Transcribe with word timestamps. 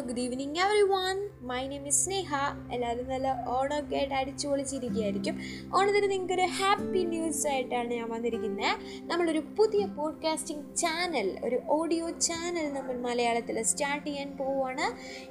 Hello 0.00 0.08
good 0.08 0.20
evening 0.20 0.58
everyone 0.82 1.16
my 1.40 1.68
name 1.68 1.86
is 1.86 2.04
Sneha 2.04 2.34
എല്ലാവരും 2.72 3.08
നല്ല 3.08 3.44
ഓണമൊക്കെ 3.48 3.96
ആയിട്ട് 3.96 4.14
അടിച്ചു 4.14 4.48
പൊളിച്ചിരിക്കുകയായിരിക്കും 4.48 5.40
ഓണത്തിന് 5.76 6.10
നിങ്ങൾക്കൊരു 6.10 6.46
ഹാപ്പി 6.50 7.04
ന്യൂസ് 7.04 7.48
ആയിട്ടാണ് 7.48 7.90
ഞാൻ 7.90 8.10
വന്നിരിക്കുന്നത്. 8.10 8.78
നമ്മളൊരു 9.00 9.42
പുതിയ 9.58 9.86
പോഡ്കാസ്റ്റിംഗ് 9.86 10.76
ചാനൽ 10.76 11.38
ഒരു 11.44 11.60
ഓഡിയോ 11.68 12.10
ചാനൽ 12.10 12.72
നമ്മൾ 12.72 12.96
മലയാളത്തിൽ 12.98 13.62
സ്റ്റാർട്ട് 13.62 14.06
ചെയ്യാൻ 14.06 14.36
പോവുകയാണ്. 14.36 14.86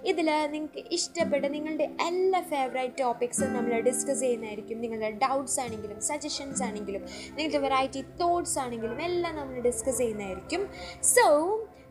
ഇതിൽ 0.08 0.30
നിങ്ങൾക്ക് 0.52 0.84
ഇഷ്ടപ്പെട്ട 0.92 1.46
നിങ്ങളുടെ 1.46 1.90
എല്ലാ 2.08 2.42
ഫേവറേറ്റ് 2.42 3.00
ടോപ്പിക്സും 3.00 3.54
നമ്മൾ 3.54 3.80
ഡിസ്കസ് 3.80 4.20
ചെയ്യുന്നതായിരിക്കും. 4.20 4.82
നിങ്ങളുടെ 4.82 5.12
ഡൗട്ട്സ് 5.12 5.60
ആണെങ്കിലും 5.60 6.02
സജഷൻസ് 6.02 6.64
ആണെങ്കിലും 6.64 7.02
നിങ്ങളുടെ 7.38 7.58
വെറൈറ്റി 7.58 8.02
തോട്ട്സ് 8.22 8.60
ആണെങ്കിലും 8.60 9.02
എല്ലാം 9.02 9.36
നമ്മൾ 9.36 9.60
ഡിസ്കസ് 9.60 9.98
ചെയ്യുന്നതായിരിക്കും. 9.98 10.70
സോ 11.04 11.26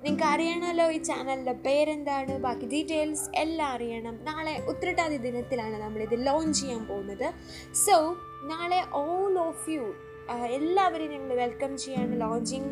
നിങ്ങൾക്ക് 0.03 0.25
അറിയണമല്ലോ 0.25 0.91
ഈ 0.91 0.99
ചാനലിന്റെ 1.03 1.53
പേരെന്താണ്? 1.53 2.39
ബാക്കി 2.39 2.67
ഡീറ്റെയിൽസ് 2.67 3.31
എല്ലാം 3.35 3.69
അറിയണം. 3.69 4.25
നാളെ 4.25 4.65
ഉത്രട്ടാതി 4.69 5.17
ദിനത്തിലാണ് 5.17 5.77
നമ്മളിത് 5.83 6.27
ലോഞ്ച് 6.27 6.61
ചെയ്യാൻ 6.61 6.87
പോകുന്നത്. 6.87 7.33
സോ 7.75 8.17
നാളെ 8.45 8.85
ഓൾ 8.93 9.39
ഓഫ് 9.39 9.71
യു 9.71 9.95
എല്ലാവരെയും 10.33 11.13
ഞങ്ങൾ 11.13 11.35
വെൽക്കം 11.35 11.79
ചെയ്യാണ്. 11.79 12.21
ലോഞ്ചിങ് 12.21 12.71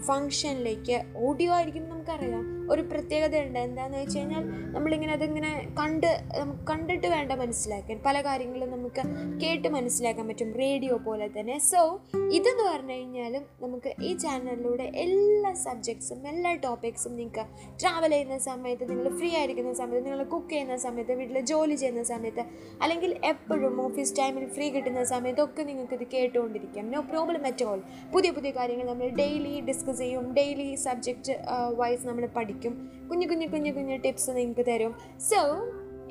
ഫങ്ഷനിലേക്ക് 0.00 1.02
ഓഡിയോ 1.16 1.52
ആയിരിക്കും 1.52 1.88
നമുക്കറിയാം. 1.88 2.72
ഒരു 2.72 2.82
പ്രത്യേകത 2.82 3.38
ഉണ്ട്. 3.38 3.58
എന്താണെന്ന് 3.58 3.98
വെച്ച് 3.98 4.18
കഴിഞ്ഞാൽ 4.18 4.42
നമ്മളിങ്ങനെ 4.72 5.12
അതിങ്ങനെ 5.12 5.68
കണ്ട് 5.78 6.22
നമുക്ക് 6.38 6.64
കണ്ടിട്ട് 6.70 7.06
വേണ്ട 7.06 7.32
മനസ്സിലാക്കാൻ. 7.32 8.00
പല 8.06 8.20
കാര്യങ്ങളും 8.20 8.70
നമുക്ക് 8.70 9.02
കേട്ട് 9.42 9.68
മനസ്സിലാക്കാൻ 9.68 10.28
പറ്റും. 10.28 10.50
റേഡിയോ 10.58 10.96
പോലെ 10.96 11.28
തന്നെ. 11.38 11.58
സോ 11.58 12.00
ഇതെന്ന് 12.32 12.64
പറഞ്ഞു 12.72 12.92
കഴിഞ്ഞാലും 12.92 13.42
നമുക്ക് 13.62 13.92
ഈ 14.02 14.12
ചാനലിലൂടെ 14.16 14.82
എല്ലാ 14.82 15.52
സബ്ജക്ട്സും 15.52 16.28
എല്ലാ 16.28 16.52
ടോപ്പിക്സും 16.54 17.16
നിങ്ങൾക്ക് 17.16 17.44
ട്രാവൽ 17.80 18.10
ചെയ്യുന്ന 18.10 18.38
സമയത്ത് 18.38 18.90
നിങ്ങൾ 18.90 19.08
ഫ്രീ 19.18 19.30
ആയിരിക്കുന്ന 19.36 19.72
സമയത്ത് 19.72 20.04
നിങ്ങൾ 20.04 20.24
കുക്ക് 20.24 20.50
ചെയ്യുന്ന 20.50 20.76
സമയത്ത് 20.76 21.12
വീട്ടിൽ 21.12 21.40
ജോലി 21.40 21.74
ചെയ്യുന്ന 21.74 22.02
സമയത്ത് 22.02 22.44
അല്ലെങ്കിൽ 22.82 23.20
എപ്പോഴും 23.24 23.80
ഓഫീസ് 23.84 24.16
ടൈമിൽ 24.18 24.46
ഫ്രീ 24.48 24.70
കിട്ടുന്ന 24.70 25.04
സമയത്തൊക്കെ 25.04 25.62
നിങ്ങൾക്ക് 25.62 26.06
കേട്ടുകൊണ്ടിരിക്കാം. 26.14 26.81
നോ 26.94 27.00
പ്രോബ്ലം 27.12 27.42
അറ്റ് 27.50 27.64
ഓൾ 27.70 27.80
പുതിയ 28.14 28.30
പുതിയ 28.38 28.50
കാര്യങ്ങൾ 28.58 28.86
നമ്മൾ 28.92 29.08
ഡെയിലി 29.22 29.54
ഡിസ്കസ് 29.68 30.00
ചെയ്യും. 30.04 30.24
ഡെയിലി 30.38 30.68
സബ്ജക്റ്റ് 30.86 31.34
വൈസ് 31.80 32.04
നമ്മൾ 32.08 32.26
പഠിക്കും. 32.38 32.74
കുഞ്ഞു 33.10 33.28
കുഞ്ഞു 33.32 33.48
കുഞ്ഞു 33.54 33.72
കുഞ്ഞു 33.78 33.96
ടിപ്സ് 34.06 34.30
നിങ്ങൾക്ക് 34.38 34.64
തരും. 34.70 34.94
So 35.30 35.40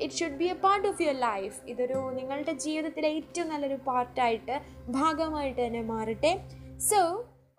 it 0.04 0.14
should 0.20 0.38
be 0.42 0.48
a 0.54 0.56
part 0.64 0.86
of 0.90 1.02
your 1.02 1.16
life 1.28 1.56
ഇതൊരു 1.72 1.98
നിങ്ങളുടെ 2.18 2.54
ജീവിതത്തിലെ 2.64 3.10
ഏറ്റവും 3.18 3.48
നല്ലൊരു 3.52 3.78
പാർട്ടായിട്ട് 3.90 4.56
ഭാഗമായിട്ട് 4.98 5.60
തന്നെ 5.66 5.82
മാറട്ടെ. 5.92 6.32
So 6.90 7.00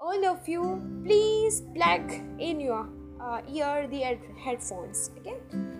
all 0.08 0.24
of 0.34 0.50
you 0.56 0.64
please 1.06 1.62
plug 1.78 2.14
in 2.50 2.60
your 2.68 2.84
ear 3.56 3.78
the 3.94 4.02
headphones 4.46 5.04
okay 5.18 5.34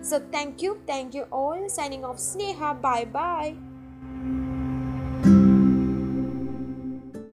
so 0.10 0.18
thank 0.38 0.64
you 0.66 0.72
thank 0.92 1.16
you 1.18 1.26
all 1.44 1.62
signing 1.78 2.08
off 2.12 2.22
Sneha 2.32 2.72
bye 2.88 3.00
bye 3.20 3.46